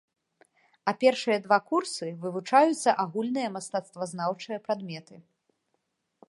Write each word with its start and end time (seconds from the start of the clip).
А 0.91 0.93
першыя 1.01 1.35
два 1.45 1.59
курсы 1.69 2.07
вывучаюцца 2.23 2.89
агульныя 3.05 3.53
мастацтвазнаўчыя 3.59 4.57
прадметы. 4.65 5.15